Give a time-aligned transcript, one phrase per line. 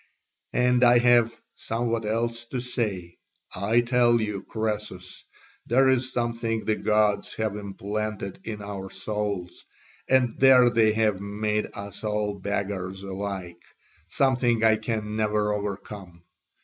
[0.55, 3.19] And I have somewhat else to say;
[3.55, 5.23] I tell you, Croesus,
[5.67, 9.63] there is something the gods have implanted in our souls,
[10.09, 13.61] and there they have made us all beggars alike,
[14.07, 16.23] something I can never overcome.